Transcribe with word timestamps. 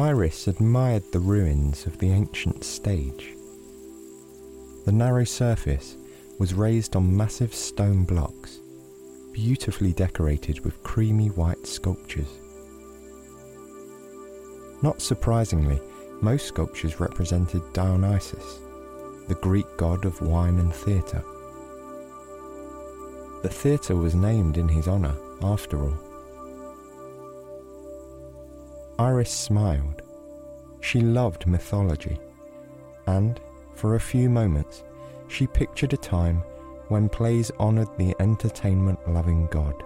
Iris 0.00 0.48
admired 0.48 1.02
the 1.12 1.18
ruins 1.18 1.84
of 1.84 1.98
the 1.98 2.10
ancient 2.10 2.64
stage. 2.64 3.36
The 4.86 4.92
narrow 4.92 5.24
surface 5.24 5.98
was 6.38 6.54
raised 6.54 6.96
on 6.96 7.14
massive 7.14 7.54
stone 7.54 8.04
blocks, 8.04 8.60
beautifully 9.34 9.92
decorated 9.92 10.64
with 10.64 10.82
creamy 10.82 11.28
white 11.28 11.66
sculptures. 11.66 12.30
Not 14.80 15.02
surprisingly, 15.02 15.78
most 16.22 16.46
sculptures 16.46 16.98
represented 16.98 17.60
Dionysus, 17.74 18.60
the 19.28 19.38
Greek 19.42 19.66
god 19.76 20.06
of 20.06 20.22
wine 20.22 20.60
and 20.60 20.74
theatre. 20.74 21.22
The 23.42 23.50
theatre 23.50 23.96
was 23.96 24.14
named 24.14 24.56
in 24.56 24.66
his 24.66 24.88
honour, 24.88 25.14
after 25.42 25.82
all. 25.82 26.09
Iris 29.00 29.30
smiled. 29.30 30.02
She 30.80 31.00
loved 31.00 31.46
mythology, 31.46 32.20
and, 33.06 33.40
for 33.72 33.94
a 33.94 34.00
few 34.00 34.28
moments, 34.28 34.84
she 35.26 35.46
pictured 35.46 35.94
a 35.94 35.96
time 35.96 36.42
when 36.88 37.08
plays 37.08 37.50
honoured 37.58 37.88
the 37.96 38.14
entertainment 38.20 38.98
loving 39.08 39.46
god. 39.46 39.82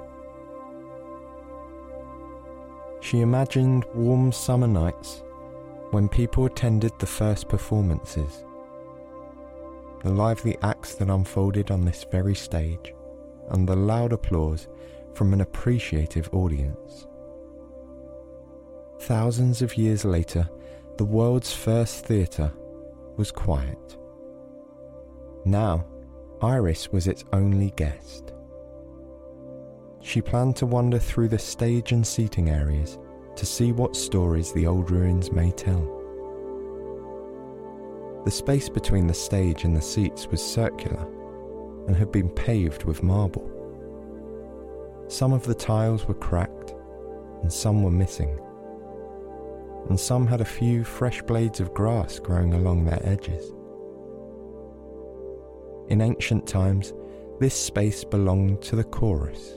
She 3.02 3.20
imagined 3.20 3.84
warm 3.94 4.32
summer 4.32 4.66
nights 4.66 5.22
when 5.92 6.08
people 6.08 6.46
attended 6.46 6.90
the 6.98 7.06
first 7.06 7.46
performances. 7.46 8.44
The 10.02 10.10
lively 10.10 10.58
acts 10.62 10.96
that 10.96 11.08
unfolded 11.08 11.70
on 11.70 11.84
this 11.84 12.04
very 12.10 12.34
stage, 12.34 12.92
and 13.50 13.68
the 13.68 13.76
loud 13.76 14.12
applause 14.12 14.66
from 15.14 15.32
an 15.32 15.40
appreciative 15.40 16.28
audience. 16.32 17.06
Thousands 19.00 19.62
of 19.62 19.76
years 19.76 20.04
later, 20.04 20.48
the 20.96 21.04
world's 21.04 21.52
first 21.52 22.06
theatre 22.06 22.52
was 23.16 23.30
quiet. 23.30 23.96
Now, 25.44 25.86
Iris 26.40 26.90
was 26.92 27.06
its 27.06 27.24
only 27.32 27.72
guest. 27.76 28.32
She 30.00 30.20
planned 30.20 30.56
to 30.56 30.66
wander 30.66 30.98
through 30.98 31.28
the 31.28 31.38
stage 31.38 31.92
and 31.92 32.06
seating 32.06 32.50
areas 32.50 32.98
to 33.36 33.46
see 33.46 33.72
what 33.72 33.96
stories 33.96 34.52
the 34.52 34.66
old 34.66 34.90
ruins 34.90 35.32
may 35.32 35.50
tell. 35.50 35.90
The 38.24 38.30
space 38.30 38.68
between 38.68 39.06
the 39.06 39.14
stage 39.14 39.64
and 39.64 39.76
the 39.76 39.82
seats 39.82 40.26
was 40.28 40.42
circular 40.42 41.06
and 41.86 41.96
had 41.96 42.10
been 42.10 42.30
paved 42.30 42.84
with 42.84 43.02
marble. 43.02 43.50
Some 45.08 45.32
of 45.32 45.44
the 45.44 45.54
tiles 45.54 46.06
were 46.06 46.14
cracked 46.14 46.74
and 47.42 47.52
some 47.52 47.82
were 47.82 47.90
missing 47.90 48.38
and 49.88 49.98
some 49.98 50.26
had 50.26 50.40
a 50.40 50.44
few 50.44 50.84
fresh 50.84 51.22
blades 51.22 51.60
of 51.60 51.74
grass 51.74 52.18
growing 52.18 52.54
along 52.54 52.84
their 52.84 53.00
edges. 53.02 53.52
In 55.88 56.00
ancient 56.00 56.46
times, 56.46 56.92
this 57.40 57.54
space 57.54 58.04
belonged 58.04 58.62
to 58.62 58.76
the 58.76 58.84
chorus, 58.84 59.54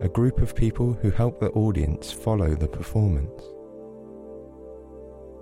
a 0.00 0.08
group 0.08 0.40
of 0.40 0.54
people 0.54 0.92
who 0.92 1.10
helped 1.10 1.40
the 1.40 1.50
audience 1.50 2.12
follow 2.12 2.54
the 2.54 2.68
performance. 2.68 3.42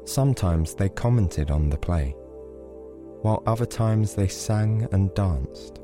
Sometimes 0.04 0.74
they 0.74 0.88
commented 0.88 1.50
on 1.50 1.68
the 1.68 1.76
play, 1.76 2.14
while 3.22 3.42
other 3.46 3.66
times 3.66 4.14
they 4.14 4.28
sang 4.28 4.88
and 4.92 5.12
danced. 5.14 5.80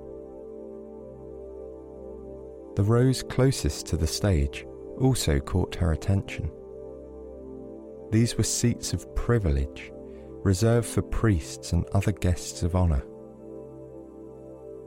The 2.77 2.85
rows 2.85 3.23
closest 3.23 3.87
to 3.89 3.97
the 3.97 4.07
stage 4.07 4.67
also 4.99 5.41
caught 5.41 5.75
her 5.75 5.93
attention. 5.93 6.51
These 8.11 8.39
were 8.39 8.45
seats 8.45 8.93
of 8.93 9.15
privilege, 9.15 9.93
reserved 10.43 10.87
for 10.87 11.03
priests 11.03 11.73
and 11.73 11.85
other 11.93 12.13
guests 12.13 12.63
of 12.63 12.75
honour. 12.75 13.03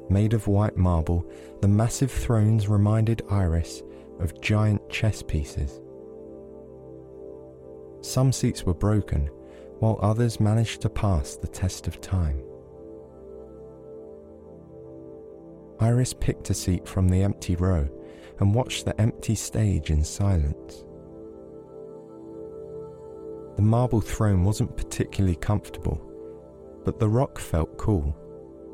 Made 0.10 0.34
of 0.34 0.48
white 0.48 0.76
marble, 0.76 1.30
the 1.62 1.68
massive 1.68 2.12
thrones 2.12 2.68
reminded 2.68 3.22
Iris 3.30 3.84
of 4.20 4.42
giant 4.42 4.90
chess 4.90 5.22
pieces. 5.22 5.82
Some 8.02 8.32
seats 8.32 8.66
were 8.66 8.74
broken, 8.74 9.30
while 9.80 10.00
others 10.02 10.40
managed 10.40 10.82
to 10.82 10.90
pass 10.90 11.36
the 11.36 11.48
test 11.48 11.88
of 11.88 12.02
time. 12.02 12.42
Iris 15.80 16.14
picked 16.14 16.50
a 16.50 16.54
seat 16.54 16.88
from 16.88 17.10
the 17.10 17.24
empty 17.24 17.56
row 17.56 17.88
and 18.40 18.54
watched 18.54 18.86
the 18.86 19.00
empty 19.00 19.36
stage 19.36 19.92
in 19.92 20.04
silence. 20.04 20.84
The 23.56 23.62
marble 23.62 24.02
throne 24.02 24.44
wasn't 24.44 24.78
particularly 24.78 25.36
comfortable, 25.36 26.02
but 26.86 27.00
the 27.00 27.10
rock 27.10 27.38
felt 27.38 27.78
cool, 27.78 28.16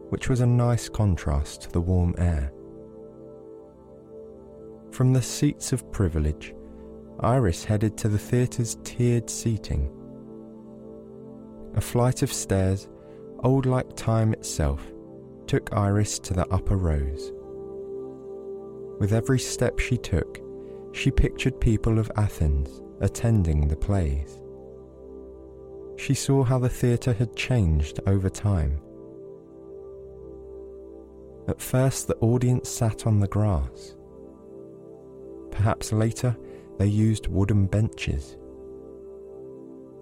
which 0.09 0.29
was 0.29 0.39
a 0.39 0.45
nice 0.45 0.88
contrast 0.88 1.63
to 1.63 1.71
the 1.71 1.81
warm 1.81 2.13
air. 2.17 2.51
From 4.91 5.13
the 5.13 5.21
seats 5.21 5.73
of 5.73 5.91
privilege, 5.91 6.53
Iris 7.19 7.63
headed 7.63 7.97
to 7.97 8.09
the 8.09 8.19
theatre's 8.19 8.77
tiered 8.83 9.29
seating. 9.29 9.91
A 11.75 11.81
flight 11.81 12.21
of 12.21 12.31
stairs, 12.31 12.87
old 13.43 13.66
like 13.66 13.95
time 13.95 14.33
itself, 14.33 14.81
took 15.47 15.73
Iris 15.73 16.19
to 16.19 16.33
the 16.33 16.47
upper 16.47 16.77
rows. 16.77 17.31
With 18.99 19.13
every 19.13 19.39
step 19.39 19.79
she 19.79 19.97
took, 19.97 20.39
she 20.91 21.11
pictured 21.11 21.59
people 21.59 21.99
of 21.99 22.11
Athens 22.16 22.81
attending 23.01 23.67
the 23.67 23.75
plays 23.75 24.39
she 25.97 26.13
saw 26.13 26.44
how 26.44 26.59
the 26.59 26.69
theatre 26.69 27.13
had 27.13 27.35
changed 27.35 28.00
over 28.06 28.30
time. 28.30 28.80
At 31.47 31.62
first, 31.62 32.08
the 32.08 32.16
audience 32.18 32.69
sat 32.69 33.08
on 33.08 33.19
the 33.19 33.28
grass. 33.28 33.96
Perhaps 35.52 35.91
later, 35.91 36.38
they 36.78 36.88
used 36.88 37.28
wooden 37.28 37.66
benches. 37.66 38.38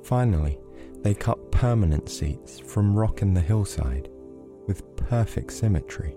Finally, 0.03 0.59
they 1.01 1.13
cut 1.13 1.51
permanent 1.51 2.09
seats 2.09 2.59
from 2.59 2.95
rock 2.95 3.21
in 3.21 3.33
the 3.33 3.41
hillside 3.41 4.09
with 4.67 4.95
perfect 4.97 5.53
symmetry. 5.53 6.15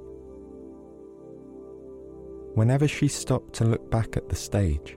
Whenever 2.54 2.88
she 2.88 3.06
stopped 3.06 3.52
to 3.54 3.64
look 3.64 3.90
back 3.90 4.16
at 4.16 4.28
the 4.28 4.34
stage, 4.34 4.96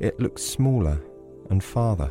it 0.00 0.18
looked 0.18 0.40
smaller 0.40 0.98
and 1.50 1.62
farther 1.62 2.10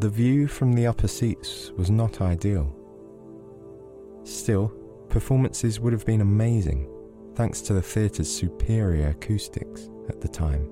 the 0.00 0.08
view 0.08 0.46
from 0.46 0.72
the 0.72 0.86
upper 0.86 1.06
seats 1.06 1.72
was 1.76 1.90
not 1.90 2.22
ideal. 2.22 2.74
Still, 4.24 4.72
performances 5.10 5.78
would 5.78 5.92
have 5.92 6.06
been 6.06 6.22
amazing 6.22 6.88
thanks 7.34 7.60
to 7.60 7.74
the 7.74 7.82
theatre's 7.82 8.34
superior 8.34 9.08
acoustics 9.08 9.90
at 10.08 10.22
the 10.22 10.28
time. 10.28 10.64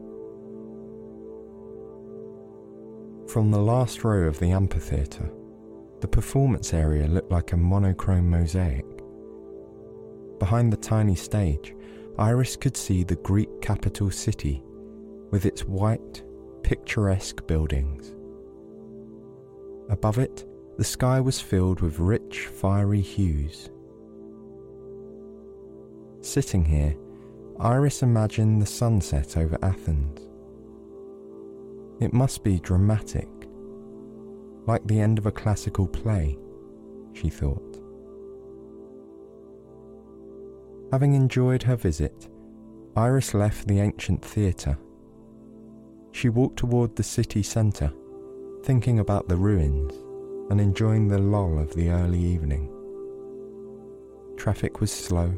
From 3.29 3.51
the 3.51 3.61
last 3.61 4.03
row 4.03 4.27
of 4.27 4.39
the 4.39 4.51
amphitheatre, 4.51 5.31
the 6.01 6.09
performance 6.09 6.73
area 6.73 7.07
looked 7.07 7.31
like 7.31 7.53
a 7.53 7.57
monochrome 7.57 8.31
mosaic. 8.31 8.87
Behind 10.39 10.73
the 10.73 10.79
tiny 10.79 11.15
stage, 11.15 11.75
Iris 12.19 12.57
could 12.57 12.79
see 12.79 13.05
the 13.05 13.17
Greek 13.17 13.61
capital 13.61 14.11
city 14.11 14.63
with 15.31 15.45
its 15.45 15.65
white, 15.65 16.23
picturesque 16.63 17.47
buildings. 17.47 18.15
Above 19.89 20.19
it, 20.19 20.45
the 20.77 20.85
sky 20.85 21.19
was 21.19 21.41
filled 21.41 21.81
with 21.81 21.99
rich, 21.99 22.47
fiery 22.47 23.01
hues. 23.01 23.71
Sitting 26.21 26.65
here, 26.65 26.95
Iris 27.59 28.03
imagined 28.03 28.61
the 28.61 28.67
sunset 28.67 29.37
over 29.37 29.59
Athens. 29.63 30.21
It 32.01 32.13
must 32.13 32.45
be 32.45 32.61
dramatic, 32.61 33.29
like 34.67 34.87
the 34.87 35.01
end 35.01 35.19
of 35.19 35.27
a 35.27 35.33
classical 35.33 35.89
play, 35.89 36.39
she 37.13 37.29
thought. 37.29 37.81
Having 40.93 41.15
enjoyed 41.15 41.63
her 41.65 41.77
visit, 41.77 42.29
Iris 42.97 43.35
left 43.35 43.67
the 43.67 43.81
ancient 43.81 44.25
theatre. 44.25 44.79
She 46.13 46.29
walked 46.29 46.59
toward 46.59 46.95
the 46.95 47.03
city 47.03 47.43
centre, 47.43 47.93
thinking 48.63 48.99
about 48.99 49.29
the 49.29 49.37
ruins 49.37 49.95
and 50.51 50.61
enjoying 50.61 51.09
the 51.09 51.19
lull 51.19 51.59
of 51.59 51.75
the 51.75 51.91
early 51.91 52.21
evening. 52.21 52.71
Traffic 54.37 54.81
was 54.81 54.91
slow, 54.91 55.33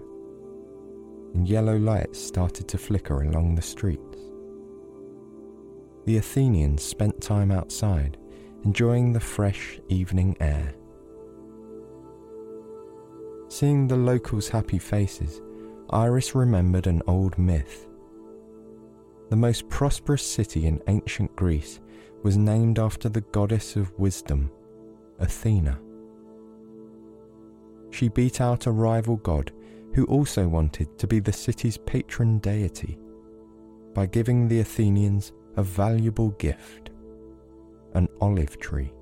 and 1.35 1.49
yellow 1.49 1.77
lights 1.77 2.19
started 2.19 2.69
to 2.69 2.79
flicker 2.79 3.23
along 3.23 3.55
the 3.55 3.63
streets. 3.63 4.19
The 6.07 6.17
Athenians 6.17 6.83
spent 6.83 7.21
time 7.21 7.51
outside, 7.51 8.17
enjoying 8.65 9.13
the 9.13 9.21
fresh 9.21 9.81
evening 9.89 10.37
air. 10.41 10.75
Seeing 13.49 13.89
the 13.89 13.97
locals' 13.97 14.49
happy 14.49 14.79
faces, 14.79 15.41
Iris 15.91 16.35
remembered 16.35 16.87
an 16.87 17.03
old 17.07 17.37
myth. 17.39 17.89
The 19.29 19.37
most 19.37 19.69
prosperous 19.69 20.23
city 20.23 20.67
in 20.67 20.81
ancient 20.89 21.35
Greece 21.37 21.81
was 22.23 22.37
named 22.37 22.79
after 22.79 23.09
the 23.09 23.21
goddess 23.21 23.77
of 23.77 23.99
wisdom, 23.99 24.51
Athena. 25.19 25.79
She 27.91 28.09
beat 28.09 28.41
out 28.41 28.67
a 28.67 28.73
rival 28.73 29.17
god 29.17 29.53
who 29.95 30.05
also 30.05 30.47
wanted 30.47 30.99
to 30.99 31.07
be 31.07 31.19
the 31.19 31.33
city's 31.33 31.77
patron 31.77 32.39
deity 32.39 32.99
by 33.95 34.07
giving 34.07 34.47
the 34.47 34.61
Athenians 34.61 35.33
a 35.57 35.63
valuable 35.63 36.31
gift 36.31 36.91
an 37.95 38.09
olive 38.21 38.59
tree. 38.61 38.93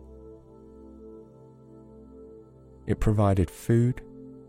It 2.87 3.01
provided 3.01 3.51
food, 3.51 4.01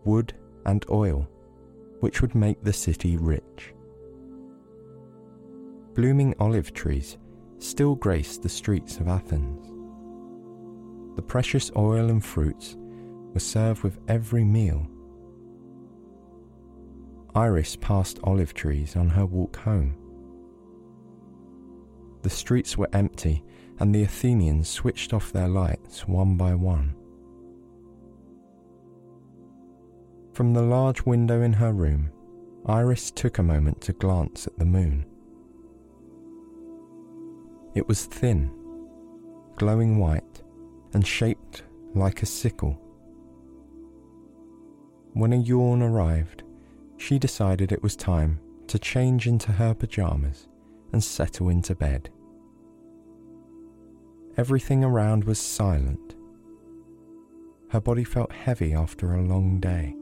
wood, 0.04 0.32
and 0.64 0.84
oil, 0.90 1.28
which 2.00 2.22
would 2.22 2.34
make 2.34 2.62
the 2.62 2.72
city 2.72 3.18
rich. 3.18 3.74
Blooming 5.94 6.34
olive 6.38 6.72
trees 6.72 7.18
still 7.62 7.94
grace 7.94 8.38
the 8.38 8.48
streets 8.48 8.98
of 8.98 9.08
Athens. 9.08 9.66
The 11.16 11.22
precious 11.22 11.70
oil 11.76 12.08
and 12.10 12.24
fruits 12.24 12.76
were 13.32 13.40
served 13.40 13.82
with 13.82 13.98
every 14.08 14.44
meal. 14.44 14.86
Iris 17.34 17.76
passed 17.76 18.18
olive 18.24 18.54
trees 18.54 18.96
on 18.96 19.08
her 19.10 19.26
walk 19.26 19.56
home. 19.56 19.96
The 22.22 22.30
streets 22.30 22.76
were 22.76 22.88
empty, 22.92 23.44
and 23.78 23.94
the 23.94 24.02
Athenians 24.02 24.68
switched 24.68 25.12
off 25.12 25.32
their 25.32 25.48
lights 25.48 26.06
one 26.06 26.36
by 26.36 26.54
one. 26.54 26.94
From 30.32 30.52
the 30.54 30.62
large 30.62 31.02
window 31.04 31.42
in 31.42 31.54
her 31.54 31.72
room, 31.72 32.10
Iris 32.66 33.10
took 33.10 33.38
a 33.38 33.42
moment 33.42 33.80
to 33.82 33.92
glance 33.92 34.46
at 34.46 34.58
the 34.58 34.64
moon. 34.64 35.06
It 37.74 37.86
was 37.86 38.06
thin, 38.06 38.50
glowing 39.56 39.98
white, 39.98 40.42
and 40.92 41.06
shaped 41.06 41.62
like 41.94 42.22
a 42.22 42.26
sickle. 42.26 42.80
When 45.12 45.32
a 45.32 45.36
yawn 45.36 45.82
arrived, 45.82 46.42
she 46.96 47.18
decided 47.18 47.72
it 47.72 47.82
was 47.82 47.96
time 47.96 48.40
to 48.66 48.78
change 48.78 49.26
into 49.26 49.52
her 49.52 49.74
pajamas 49.74 50.48
and 50.92 51.02
settle 51.02 51.48
into 51.48 51.74
bed. 51.74 52.10
Everything 54.36 54.84
around 54.84 55.24
was 55.24 55.38
silent. 55.38 56.14
Her 57.70 57.80
body 57.80 58.04
felt 58.04 58.32
heavy 58.32 58.74
after 58.74 59.14
a 59.14 59.22
long 59.22 59.60
day. 59.60 59.94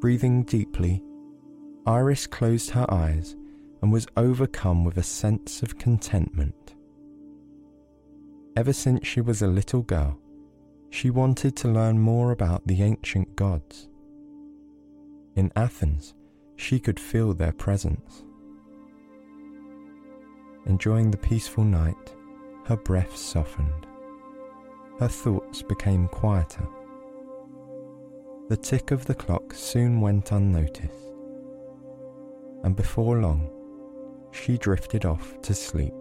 Breathing 0.00 0.44
deeply, 0.44 1.02
Iris 1.86 2.26
closed 2.26 2.70
her 2.70 2.86
eyes 2.88 3.36
and 3.80 3.92
was 3.92 4.06
overcome 4.16 4.84
with 4.84 4.96
a 4.96 5.02
sense 5.02 5.62
of 5.62 5.78
contentment. 5.78 6.74
Ever 8.56 8.72
since 8.72 9.06
she 9.06 9.20
was 9.20 9.40
a 9.40 9.46
little 9.46 9.82
girl, 9.82 10.18
she 10.90 11.10
wanted 11.10 11.54
to 11.56 11.68
learn 11.68 11.98
more 11.98 12.32
about 12.32 12.66
the 12.66 12.82
ancient 12.82 13.36
gods. 13.36 13.88
In 15.36 15.52
Athens, 15.54 16.14
she 16.56 16.80
could 16.80 16.98
feel 16.98 17.34
their 17.34 17.52
presence. 17.52 18.24
Enjoying 20.66 21.10
the 21.10 21.16
peaceful 21.18 21.64
night, 21.64 22.14
her 22.64 22.76
breath 22.76 23.16
softened. 23.16 23.86
Her 24.98 25.08
thoughts 25.08 25.62
became 25.62 26.08
quieter. 26.08 26.66
The 28.48 28.56
tick 28.56 28.90
of 28.90 29.04
the 29.04 29.14
clock 29.14 29.54
soon 29.54 30.00
went 30.00 30.32
unnoticed, 30.32 31.12
and 32.64 32.74
before 32.74 33.20
long, 33.20 33.48
she 34.30 34.58
drifted 34.58 35.04
off 35.04 35.40
to 35.42 35.54
sleep. 35.54 35.94